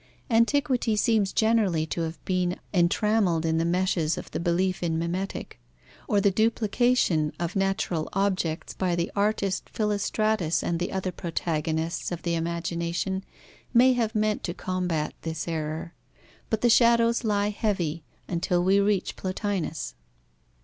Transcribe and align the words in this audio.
Antiquity 0.31 0.95
seems 0.95 1.31
generally 1.31 1.85
to 1.85 2.01
have 2.01 2.17
been 2.25 2.57
entrammelled 2.73 3.45
in 3.45 3.59
the 3.59 3.65
meshes 3.65 4.17
of 4.17 4.31
the 4.31 4.39
belief 4.39 4.81
in 4.81 4.97
mimetic, 4.97 5.59
or 6.07 6.19
the 6.19 6.31
duplication 6.31 7.31
of 7.39 7.55
natural 7.55 8.09
objects 8.13 8.73
by 8.73 8.95
the 8.95 9.11
artist 9.15 9.69
Philostratus 9.69 10.63
and 10.63 10.79
the 10.79 10.91
other 10.91 11.11
protagonists 11.11 12.11
of 12.11 12.23
the 12.23 12.33
imagination 12.33 13.23
may 13.75 13.93
have 13.93 14.15
meant 14.15 14.43
to 14.43 14.55
combat 14.55 15.13
this 15.21 15.47
error, 15.47 15.93
but 16.49 16.61
the 16.61 16.69
shadows 16.71 17.23
lie 17.23 17.49
heavy 17.51 18.03
until 18.27 18.63
we 18.63 18.79
reach 18.79 19.15
Plotinus. 19.15 19.93